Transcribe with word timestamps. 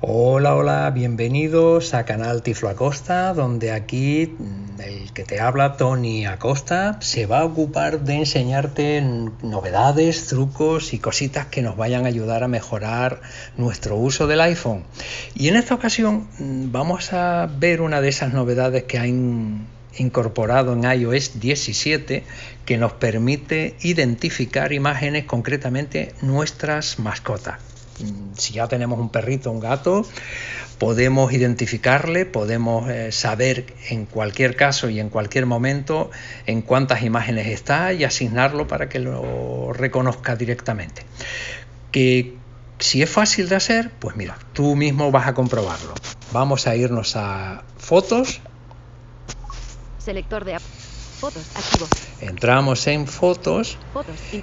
Hola, 0.00 0.54
hola, 0.54 0.88
bienvenidos 0.92 1.92
a 1.92 2.04
Canal 2.04 2.44
Tiflo 2.44 2.68
Acosta, 2.68 3.34
donde 3.34 3.72
aquí 3.72 4.32
mm, 4.38 4.80
el 4.80 5.12
que 5.12 5.24
te 5.24 5.40
habla, 5.40 5.76
Tony 5.76 6.24
Acosta, 6.24 6.98
se 7.00 7.26
va 7.26 7.40
a 7.40 7.44
ocupar 7.44 8.02
de 8.02 8.14
enseñarte 8.14 9.02
novedades, 9.42 10.28
trucos 10.28 10.92
y 10.92 11.00
cositas 11.00 11.46
que 11.46 11.62
nos 11.62 11.76
vayan 11.76 12.04
a 12.04 12.08
ayudar 12.08 12.44
a 12.44 12.48
mejorar 12.48 13.22
nuestro 13.56 13.96
uso 13.96 14.28
del 14.28 14.40
iPhone. 14.40 14.84
Y 15.34 15.48
en 15.48 15.56
esta 15.56 15.74
ocasión 15.74 16.28
mm, 16.38 16.70
vamos 16.70 17.12
a 17.12 17.50
ver 17.58 17.80
una 17.80 18.00
de 18.00 18.10
esas 18.10 18.32
novedades 18.32 18.84
que 18.84 18.98
han 18.98 19.66
incorporado 19.96 20.74
en 20.74 20.84
iOS 20.84 21.40
17 21.40 22.22
que 22.64 22.78
nos 22.78 22.92
permite 22.92 23.74
identificar 23.80 24.72
imágenes, 24.72 25.24
concretamente 25.24 26.14
nuestras 26.22 27.00
mascotas. 27.00 27.77
Mm, 28.00 28.34
si 28.36 28.54
ya 28.54 28.68
tenemos 28.68 28.98
un 28.98 29.10
perrito, 29.10 29.50
un 29.50 29.60
gato, 29.60 30.06
podemos 30.78 31.32
identificarle, 31.32 32.24
podemos 32.26 32.88
eh, 32.88 33.12
saber 33.12 33.66
en 33.90 34.06
cualquier 34.06 34.56
caso 34.56 34.88
y 34.88 35.00
en 35.00 35.08
cualquier 35.08 35.46
momento 35.46 36.10
en 36.46 36.62
cuántas 36.62 37.02
imágenes 37.02 37.48
está 37.48 37.92
y 37.92 38.04
asignarlo 38.04 38.66
para 38.66 38.88
que 38.88 39.00
lo 39.00 39.72
reconozca 39.72 40.36
directamente. 40.36 41.02
Que 41.90 42.36
si 42.78 43.02
es 43.02 43.10
fácil 43.10 43.48
de 43.48 43.56
hacer, 43.56 43.90
pues 43.98 44.16
mira, 44.16 44.38
tú 44.52 44.76
mismo 44.76 45.10
vas 45.10 45.26
a 45.26 45.34
comprobarlo. 45.34 45.94
Vamos 46.32 46.66
a 46.66 46.76
irnos 46.76 47.16
a 47.16 47.64
fotos. 47.76 48.40
Selector 49.98 50.44
de 50.44 50.54
Fotos, 51.18 51.44
activo. 51.56 51.86
Entramos 52.20 52.86
en 52.86 53.08
fotos, 53.08 53.76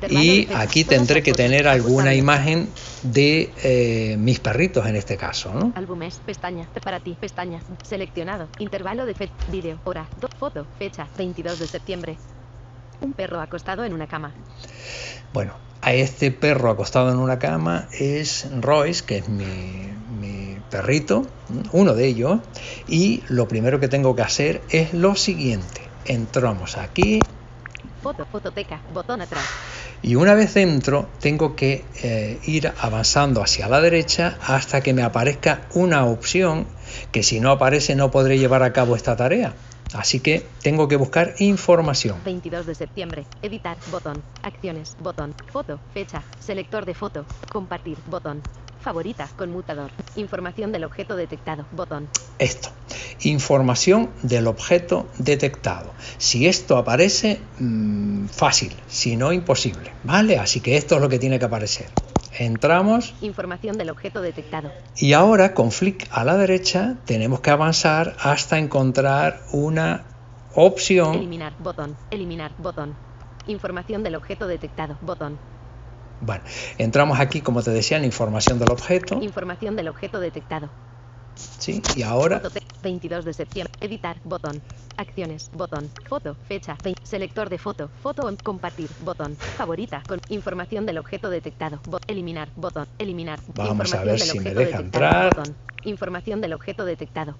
y 0.09 0.53
aquí 0.53 0.83
tendré 0.83 1.23
que 1.23 1.31
tener 1.31 1.69
alguna 1.69 2.13
imagen 2.13 2.67
de 3.01 3.53
eh, 3.63 4.17
mis 4.17 4.41
perritos 4.41 4.85
en 4.85 4.97
este 4.97 5.15
caso. 5.15 5.53
¿no? 5.53 5.71
Álbumes, 5.75 6.19
pestaña, 6.25 6.67
para 6.83 6.99
ti, 6.99 7.15
pestaña, 7.17 7.61
seleccionado, 7.81 8.49
intervalo 8.59 9.05
de 9.05 9.13
fe, 9.13 9.29
vídeo, 9.49 9.79
hora, 9.85 10.05
foto, 10.37 10.67
fecha, 10.77 11.07
22 11.17 11.59
de 11.59 11.67
septiembre. 11.67 12.17
Un 12.99 13.13
perro 13.13 13.39
acostado 13.39 13.85
en 13.85 13.93
una 13.93 14.07
cama. 14.07 14.33
Bueno, 15.31 15.53
a 15.81 15.93
este 15.93 16.31
perro 16.31 16.69
acostado 16.69 17.09
en 17.09 17.19
una 17.19 17.39
cama 17.39 17.87
es 17.93 18.49
Royce, 18.59 19.05
que 19.05 19.19
es 19.19 19.29
mi, 19.29 19.93
mi 20.19 20.57
perrito, 20.69 21.25
uno 21.71 21.93
de 21.93 22.05
ellos, 22.05 22.39
y 22.85 23.23
lo 23.29 23.47
primero 23.47 23.79
que 23.79 23.87
tengo 23.87 24.13
que 24.13 24.23
hacer 24.23 24.61
es 24.69 24.93
lo 24.93 25.15
siguiente 25.15 25.84
entramos 26.05 26.77
aquí. 26.77 27.19
Foto, 28.01 28.25
fototeca, 28.25 28.81
botón 28.93 29.21
atrás. 29.21 29.43
Y 30.01 30.15
una 30.15 30.35
vez 30.35 30.53
dentro, 30.53 31.09
tengo 31.19 31.55
que 31.55 31.85
eh, 32.03 32.39
ir 32.45 32.71
avanzando 32.79 33.41
hacia 33.41 33.67
la 33.67 33.81
derecha 33.81 34.37
hasta 34.45 34.81
que 34.81 34.93
me 34.93 35.01
aparezca 35.01 35.61
una 35.73 36.05
opción 36.05 36.67
que 37.11 37.23
si 37.23 37.39
no 37.39 37.51
aparece 37.51 37.95
no 37.95 38.11
podré 38.11 38.37
llevar 38.37 38.61
a 38.61 38.73
cabo 38.73 38.95
esta 38.95 39.15
tarea. 39.15 39.53
Así 39.93 40.19
que 40.19 40.45
tengo 40.61 40.87
que 40.87 40.95
buscar 40.95 41.35
información. 41.39 42.17
22 42.25 42.65
de 42.65 42.75
septiembre. 42.75 43.25
Editar. 43.41 43.77
Botón. 43.91 44.21
Acciones. 44.43 44.97
Botón. 44.99 45.33
Foto. 45.51 45.79
Fecha. 45.93 46.21
Selector 46.39 46.85
de 46.85 46.93
foto. 46.93 47.25
Compartir. 47.51 47.97
Botón. 48.07 48.41
Favorita, 48.85 49.27
conmutador. 49.35 49.89
Información 50.15 50.71
del 50.71 50.83
objeto 50.83 51.15
detectado. 51.15 51.65
Botón. 51.71 52.07
Esto. 52.37 52.69
Información 53.23 54.11
del 54.21 54.45
objeto 54.45 55.07
detectado. 55.17 55.91
Si 56.19 56.45
esto 56.45 56.77
aparece, 56.77 57.41
mmm, 57.57 58.27
fácil. 58.27 58.75
Si 58.87 59.15
no, 59.17 59.33
imposible. 59.33 59.91
¿Vale? 60.03 60.37
Así 60.37 60.59
que 60.59 60.77
esto 60.77 60.93
es 60.97 61.01
lo 61.01 61.09
que 61.09 61.17
tiene 61.17 61.39
que 61.39 61.45
aparecer. 61.45 61.87
Entramos. 62.37 63.15
Información 63.21 63.75
del 63.79 63.89
objeto 63.89 64.21
detectado. 64.21 64.71
Y 64.95 65.13
ahora 65.13 65.55
con 65.55 65.71
flick 65.71 66.07
a 66.11 66.23
la 66.23 66.37
derecha 66.37 66.97
tenemos 67.05 67.39
que 67.39 67.49
avanzar 67.49 68.15
hasta 68.19 68.59
encontrar 68.59 69.41
una 69.51 70.03
opción. 70.53 71.15
Eliminar 71.15 71.53
botón. 71.57 71.97
Eliminar 72.11 72.51
botón. 72.59 72.95
Información 73.47 74.03
del 74.03 74.13
objeto 74.13 74.45
detectado. 74.45 74.95
Botón. 75.01 75.39
Bueno, 76.21 76.43
entramos 76.77 77.19
aquí, 77.19 77.41
como 77.41 77.61
te 77.61 77.71
decía, 77.71 77.97
en 77.97 78.05
información 78.05 78.59
del 78.59 78.71
objeto. 78.71 79.19
Información 79.21 79.75
del 79.75 79.87
objeto 79.87 80.19
detectado. 80.19 80.69
Sí, 81.35 81.81
y 81.95 82.03
ahora... 82.03 82.41
22 82.81 83.25
de 83.25 83.33
septiembre. 83.33 83.73
Editar, 83.81 84.17
botón. 84.23 84.61
Acciones, 84.95 85.49
botón. 85.51 85.89
Foto, 86.07 86.35
fecha. 86.47 86.77
Selector 87.03 87.49
de 87.49 87.57
foto. 87.57 87.89
Foto 88.03 88.29
en 88.29 88.35
compartir, 88.35 88.89
botón. 89.01 89.35
Favorita, 89.35 90.03
con 90.07 90.21
información 90.29 90.85
del 90.85 90.99
objeto 90.99 91.29
detectado. 91.29 91.79
eliminar, 92.07 92.49
botón. 92.55 92.87
Eliminar. 92.99 93.39
Vamos 93.55 93.93
a 93.93 94.03
ver 94.03 94.19
si 94.19 94.39
me 94.39 94.53
deja 94.53 94.79
entrar. 94.79 95.35
Botón. 95.35 95.55
Información 95.83 96.41
del 96.41 96.53
objeto 96.53 96.85
detectado. 96.85 97.35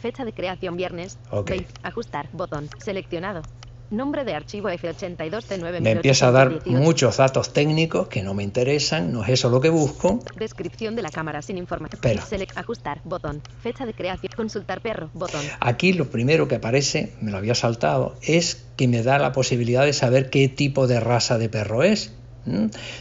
Fecha 0.00 0.24
de 0.24 0.32
creación 0.32 0.76
viernes. 0.76 1.18
Ok. 1.30 1.52
ajustar, 1.82 2.28
botón. 2.32 2.68
Seleccionado. 2.78 3.42
Nombre 3.90 4.24
de 4.24 4.34
archivo 4.34 4.70
F82C9. 4.70 5.80
Me 5.80 5.90
empieza 5.90 6.28
a 6.28 6.30
dar 6.30 6.64
muchos 6.66 7.16
datos 7.16 7.52
técnicos 7.52 8.06
que 8.06 8.22
no 8.22 8.34
me 8.34 8.44
interesan, 8.44 9.12
no 9.12 9.24
es 9.24 9.30
eso 9.30 9.50
lo 9.50 9.60
que 9.60 9.68
busco. 9.68 10.20
Descripción 10.38 10.94
de 10.94 11.02
la 11.02 11.10
cámara 11.10 11.42
sin 11.42 11.58
información. 11.58 11.96
Espera. 11.96 12.22
Select, 12.24 12.56
ajustar, 12.56 13.00
botón. 13.04 13.42
Fecha 13.62 13.86
de 13.86 13.92
creación, 13.92 14.32
consultar 14.36 14.80
perro, 14.80 15.10
botón. 15.12 15.40
Aquí 15.58 15.92
lo 15.92 16.08
primero 16.08 16.46
que 16.46 16.54
aparece, 16.54 17.14
me 17.20 17.32
lo 17.32 17.38
había 17.38 17.56
saltado, 17.56 18.14
es 18.22 18.64
que 18.76 18.86
me 18.86 19.02
da 19.02 19.18
la 19.18 19.32
posibilidad 19.32 19.84
de 19.84 19.92
saber 19.92 20.30
qué 20.30 20.48
tipo 20.48 20.86
de 20.86 21.00
raza 21.00 21.36
de 21.38 21.48
perro 21.48 21.82
es. 21.82 22.12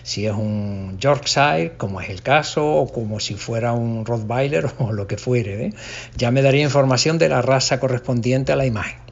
Si 0.04 0.26
es 0.26 0.34
un 0.34 0.98
Yorkshire, 1.00 1.74
como 1.78 2.02
es 2.02 2.10
el 2.10 2.22
caso, 2.22 2.66
o 2.76 2.92
como 2.92 3.20
si 3.20 3.36
fuera 3.36 3.74
un 3.74 4.06
Rottweiler 4.06 4.72
o 4.80 4.92
lo 4.92 5.08
que 5.08 5.18
fuere, 5.18 5.66
¿eh? 5.66 5.74
ya 6.18 6.32
me 6.32 6.42
daría 6.42 6.64
información 6.64 7.20
de 7.20 7.30
la 7.30 7.42
raza 7.42 7.80
correspondiente 7.80 8.52
a 8.52 8.56
la 8.56 8.66
imagen. 8.66 9.09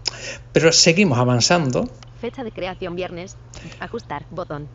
Pero 0.53 0.71
seguimos 0.71 1.17
avanzando. 1.17 1.89
Fecha 2.19 2.43
de 2.43 2.51
creación 2.51 2.95
viernes. 2.95 3.37
Ajustar. 3.79 4.25
Botón. 4.31 4.67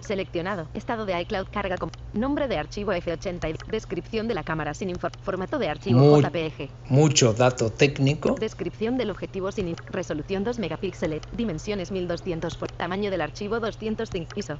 Seleccionado. 0.00 0.66
Estado 0.72 1.04
de 1.04 1.20
iCloud 1.20 1.48
carga 1.52 1.76
con 1.76 1.90
nombre 2.14 2.48
de 2.48 2.56
archivo 2.56 2.92
F80. 2.92 3.66
Descripción 3.70 4.28
de 4.28 4.34
la 4.34 4.42
cámara 4.42 4.72
sin 4.74 4.96
formato 4.96 5.58
de 5.58 5.68
archivo 5.68 6.20
JPG. 6.20 6.70
Mucho 6.88 7.32
dato 7.34 7.70
técnico. 7.70 8.34
Descripción 8.38 8.96
del 8.96 9.10
objetivo 9.10 9.52
sin 9.52 9.76
resolución 9.90 10.42
2 10.42 10.58
megapíxeles. 10.58 11.20
Dimensiones 11.32 11.90
1200 11.90 12.56
por 12.56 12.72
tamaño 12.72 13.10
del 13.10 13.20
archivo 13.20 13.60
205 13.60 14.32
ISO. 14.36 14.58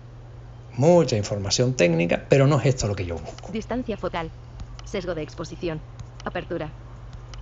Mucha 0.76 1.16
información 1.16 1.74
técnica, 1.74 2.24
pero 2.28 2.46
no 2.46 2.60
es 2.60 2.66
esto 2.66 2.86
lo 2.86 2.94
que 2.94 3.06
yo 3.06 3.16
busco. 3.16 3.50
Distancia 3.50 3.96
focal. 3.96 4.30
Sesgo 4.84 5.14
de 5.14 5.22
exposición. 5.22 5.80
Apertura. 6.24 6.70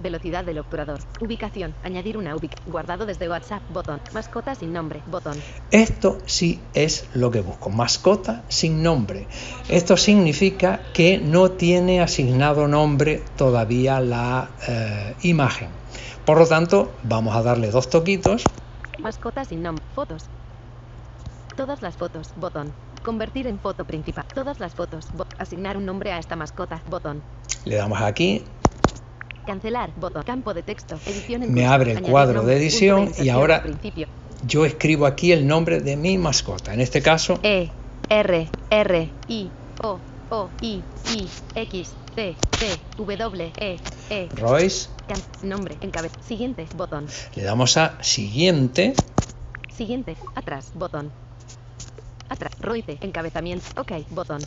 Velocidad 0.00 0.44
del 0.44 0.58
obturador. 0.58 1.00
Ubicación. 1.20 1.74
Añadir 1.82 2.16
una 2.16 2.36
ubicación. 2.36 2.70
Guardado 2.70 3.06
desde 3.06 3.28
WhatsApp. 3.28 3.62
Botón. 3.72 4.00
Mascota 4.12 4.54
sin 4.54 4.72
nombre. 4.72 5.02
Botón. 5.06 5.36
Esto 5.70 6.18
sí 6.26 6.60
es 6.74 7.08
lo 7.14 7.30
que 7.30 7.40
busco. 7.40 7.70
Mascota 7.70 8.44
sin 8.48 8.82
nombre. 8.82 9.26
Esto 9.68 9.96
significa 9.96 10.80
que 10.92 11.18
no 11.18 11.50
tiene 11.50 12.00
asignado 12.00 12.68
nombre 12.68 13.22
todavía 13.36 14.00
la 14.00 14.50
eh, 14.68 15.14
imagen. 15.22 15.68
Por 16.24 16.38
lo 16.38 16.46
tanto, 16.46 16.92
vamos 17.02 17.34
a 17.34 17.42
darle 17.42 17.70
dos 17.70 17.88
toquitos. 17.90 18.44
Mascota 18.98 19.44
sin 19.44 19.62
nombre. 19.62 19.84
Fotos. 19.94 20.24
Todas 21.56 21.82
las 21.82 21.96
fotos. 21.96 22.32
Botón. 22.36 22.72
Convertir 23.02 23.46
en 23.46 23.58
foto 23.58 23.84
principal. 23.84 24.26
Todas 24.34 24.60
las 24.60 24.74
fotos. 24.74 25.06
Asignar 25.38 25.76
un 25.76 25.86
nombre 25.86 26.12
a 26.12 26.18
esta 26.18 26.36
mascota. 26.36 26.82
Botón. 26.90 27.22
Le 27.64 27.76
damos 27.76 28.00
aquí 28.00 28.44
Cancelar, 29.48 29.94
botón, 29.96 30.24
campo 30.24 30.52
de 30.52 30.62
texto, 30.62 31.00
edición 31.06 31.50
Me 31.50 31.66
abre 31.66 31.92
el 31.92 32.02
cuadro 32.02 32.42
de 32.42 32.58
edición 32.58 33.10
y 33.18 33.30
ahora 33.30 33.64
yo 34.46 34.66
escribo 34.66 35.06
aquí 35.06 35.32
el 35.32 35.46
nombre 35.46 35.80
de 35.80 35.96
mi 35.96 36.18
mascota. 36.18 36.74
En 36.74 36.82
este 36.82 37.00
caso... 37.00 37.40
E, 37.42 37.70
R, 38.10 38.46
R, 38.68 39.10
I, 39.28 39.50
O, 39.82 39.98
O, 40.28 40.50
I, 40.60 40.82
I, 41.14 41.28
X, 41.54 41.94
C, 42.14 42.36
C, 42.58 42.78
W, 42.98 43.52
E, 43.56 43.78
E. 44.10 44.28
Royce. 44.34 44.90
nombre, 45.42 45.78
encabez, 45.80 46.12
siguiente, 46.20 46.66
botón. 46.76 47.06
Le 47.34 47.42
damos 47.42 47.78
a 47.78 47.96
siguiente. 48.02 48.92
Siguiente, 49.74 50.18
atrás, 50.34 50.72
botón. 50.74 51.10
Atrás, 52.28 52.52
Royce, 52.60 52.98
encabezamiento, 53.00 53.64
ok, 53.80 53.92
botón. 54.10 54.42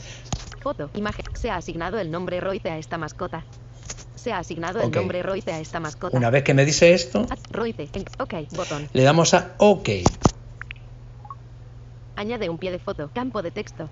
Foto, 0.62 0.92
imagen, 0.94 1.26
se 1.34 1.50
ha 1.50 1.56
asignado 1.56 1.98
el 1.98 2.12
nombre 2.12 2.40
Royce 2.40 2.70
a 2.70 2.78
esta 2.78 3.00
mascota. 3.00 3.44
Se 4.22 4.32
ha 4.32 4.38
asignado 4.38 4.80
el 4.82 4.92
nombre 4.92 5.24
Royce 5.24 5.52
a 5.52 5.60
esta 5.60 5.80
mascota. 5.80 6.16
Una 6.16 6.30
vez 6.30 6.44
que 6.44 6.54
me 6.54 6.64
dice 6.64 6.94
esto, 6.94 7.26
Royce, 7.50 7.90
ok, 8.20 8.36
botón. 8.56 8.88
Le 8.94 9.02
damos 9.02 9.34
a 9.34 9.56
OK. 9.58 9.90
Añade 12.16 12.48
un 12.48 12.60
pie 12.60 12.70
de 12.70 12.78
foto, 12.78 13.10
campo 13.16 13.42
de 13.42 13.50
texto. 13.50 13.90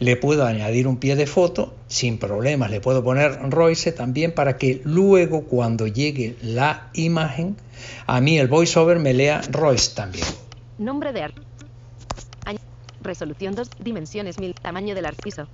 Le 0.00 0.16
puedo 0.16 0.44
añadir 0.44 0.88
un 0.88 0.96
pie 0.96 1.14
de 1.14 1.28
foto 1.28 1.72
sin 1.86 2.18
problemas. 2.18 2.72
Le 2.72 2.80
puedo 2.80 3.04
poner 3.04 3.38
Royce 3.48 3.92
también 3.92 4.34
para 4.34 4.56
que 4.56 4.82
luego 4.84 5.44
cuando 5.44 5.86
llegue 5.86 6.34
la 6.42 6.90
imagen, 6.92 7.56
a 8.08 8.20
mí 8.20 8.40
el 8.40 8.48
voiceover 8.48 8.98
me 8.98 9.14
lea 9.14 9.40
Royce 9.52 9.94
también. 9.94 10.26
Nombre 10.78 11.12
de 11.12 11.22
art. 11.22 11.36
Resolución 13.02 13.54
2, 13.54 13.70
dimensiones 13.78 14.40
1000, 14.40 14.54
tamaño 14.54 14.96
del 14.96 15.06
arquiso. 15.06 15.46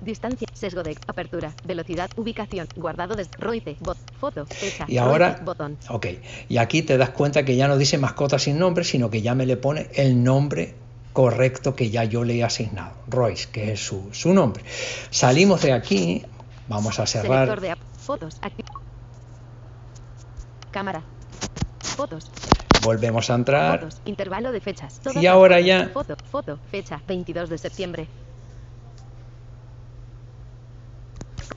Distancia, 0.00 0.46
sesgo 0.52 0.82
de 0.82 0.96
apertura, 1.06 1.52
velocidad, 1.64 2.10
ubicación, 2.16 2.68
guardado 2.76 3.14
desde 3.16 3.30
Roite, 3.38 3.76
bot, 3.80 3.96
foto, 4.18 4.44
fecha, 4.46 4.84
Y 4.88 4.98
ahora, 4.98 5.28
Roite, 5.30 5.44
botón. 5.44 5.78
ok, 5.88 6.06
y 6.48 6.58
aquí 6.58 6.82
te 6.82 6.96
das 6.98 7.10
cuenta 7.10 7.44
que 7.44 7.56
ya 7.56 7.66
no 7.66 7.78
dice 7.78 7.96
mascota 7.98 8.38
sin 8.38 8.58
nombre, 8.58 8.84
sino 8.84 9.08
que 9.10 9.22
ya 9.22 9.34
me 9.34 9.46
le 9.46 9.56
pone 9.56 9.88
el 9.94 10.22
nombre 10.22 10.74
correcto 11.12 11.74
que 11.74 11.88
ya 11.90 12.04
yo 12.04 12.24
le 12.24 12.36
he 12.36 12.44
asignado, 12.44 12.92
Royce, 13.08 13.48
que 13.50 13.72
es 13.72 13.80
su, 13.80 14.10
su 14.12 14.34
nombre. 14.34 14.62
Salimos 15.10 15.62
de 15.62 15.72
aquí, 15.72 16.22
vamos 16.68 16.98
a 17.00 17.06
cerrar, 17.06 17.58
de 17.60 17.74
fotos, 17.98 18.38
Cámara. 20.70 21.02
Fotos, 21.80 22.30
volvemos 22.82 23.30
a 23.30 23.34
entrar, 23.34 23.80
fotos, 23.80 24.02
intervalo 24.04 24.52
de 24.52 24.60
fechas. 24.60 25.00
Y 25.14 25.24
ahora 25.24 25.58
ya- 25.60 25.88
Foto, 25.94 26.14
foto, 26.30 26.58
fecha, 26.70 27.00
22 27.08 27.48
de 27.48 27.56
septiembre. 27.56 28.08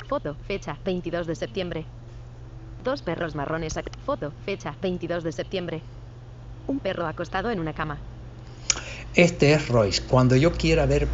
Foto, 0.09 0.35
fecha, 0.47 0.75
22 0.83 1.27
de 1.27 1.35
septiembre. 1.35 1.85
Dos 2.83 3.03
perros 3.03 3.35
marrones. 3.35 3.75
Foto, 4.07 4.33
fecha, 4.43 4.75
22 4.81 5.23
de 5.23 5.31
septiembre. 5.31 5.81
Un 6.65 6.79
perro 6.79 7.05
acostado 7.05 7.51
en 7.51 7.59
una 7.59 7.73
cama. 7.73 7.99
este 9.13 9.53
es 9.53 9.69
Royce. 9.69 10.01
Cuando 10.09 10.35
yo 10.35 10.51
quiera 10.53 10.87
ver, 10.87 11.07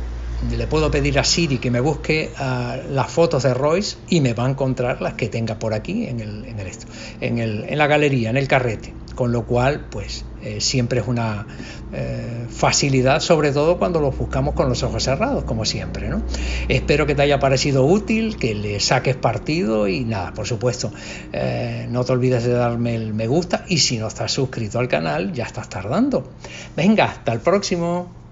le 0.49 0.67
puedo 0.67 0.89
pedir 0.91 1.19
a 1.19 1.25
Siri 1.25 1.57
que 1.57 1.71
me 1.71 1.81
busque 1.81 2.31
ah, 2.37 2.77
las 2.89 3.11
fotos 3.11 3.43
de 3.43 3.53
Royce 3.53 3.97
y 4.07 4.21
me 4.21 4.33
va 4.33 4.45
a 4.45 4.49
encontrar 4.49 5.01
las 5.01 5.15
que 5.15 5.27
tenga 5.27 5.59
por 5.59 5.73
aquí 5.73 6.05
en, 6.05 6.21
el, 6.21 6.45
en, 6.45 6.57
el 6.57 6.71
en, 7.19 7.39
el, 7.39 7.65
en 7.65 7.77
la 7.77 7.87
galería, 7.87 8.29
en 8.29 8.37
el 8.37 8.47
carrete. 8.47 8.93
Con 9.13 9.33
lo 9.33 9.45
cual, 9.45 9.87
pues 9.91 10.23
eh, 10.45 10.61
siempre 10.61 10.99
es 10.99 11.07
una 11.07 11.47
eh, 11.91 12.45
facilidad, 12.49 13.19
sobre 13.19 13.51
todo 13.51 13.79
cuando 13.79 13.99
los 13.99 14.15
buscamos 14.15 14.53
con 14.53 14.69
los 14.69 14.83
ojos 14.83 15.03
cerrados, 15.03 15.43
como 15.43 15.65
siempre. 15.65 16.07
¿no? 16.07 16.21
Espero 16.67 17.07
que 17.07 17.15
te 17.15 17.23
haya 17.23 17.39
parecido 17.39 17.83
útil, 17.83 18.37
que 18.37 18.53
le 18.53 18.79
saques 18.79 19.15
partido 19.15 19.87
y 19.87 20.05
nada, 20.05 20.33
por 20.33 20.45
supuesto, 20.45 20.91
eh, 21.33 21.87
no 21.89 22.03
te 22.05 22.11
olvides 22.11 22.43
de 22.43 22.53
darme 22.53 22.95
el 22.95 23.15
me 23.15 23.27
gusta 23.27 23.65
y 23.67 23.79
si 23.79 23.97
no 23.97 24.07
estás 24.07 24.31
suscrito 24.31 24.77
al 24.77 24.87
canal, 24.87 25.33
ya 25.33 25.45
estás 25.45 25.67
tardando. 25.67 26.29
Venga, 26.75 27.05
hasta 27.05 27.33
el 27.33 27.39
próximo. 27.39 28.24